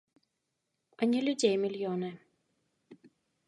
[0.99, 2.11] А не людзей мільёны.